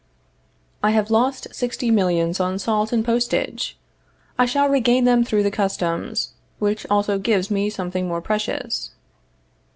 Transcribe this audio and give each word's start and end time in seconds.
I 0.81 0.89
have 0.97 1.11
lost 1.11 1.49
sixty 1.53 1.91
millions 1.91 2.39
on 2.39 2.57
salt 2.57 2.91
and 2.91 3.05
postage. 3.05 3.77
I 4.35 4.47
shall 4.47 4.67
regain 4.67 5.03
them 5.03 5.23
through 5.23 5.43
the 5.43 5.51
customs; 5.51 6.33
which 6.57 6.87
also 6.89 7.19
gives 7.19 7.51
me 7.51 7.69
something 7.69 8.07
more 8.07 8.19
precious. 8.19 8.95